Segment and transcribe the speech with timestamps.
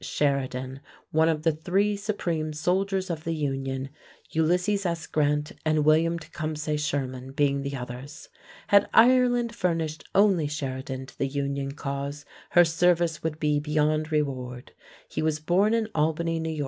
[0.03, 0.79] Sheridan,
[1.11, 3.89] one of the three supreme soldiers of the Union,
[4.31, 5.05] Ulysses S.
[5.05, 8.27] Grant and William Tecumseh Sherman being the others.
[8.69, 12.25] Had Ireland furnished only Sheridan to the Union cause,
[12.57, 14.71] her service would be beyond reward.
[15.07, 16.59] He was born in Albany, N.Y.